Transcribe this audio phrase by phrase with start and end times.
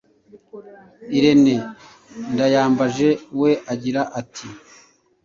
[1.17, 1.55] Irené
[2.33, 3.09] Ndayambaje,
[3.41, 4.47] we agira ati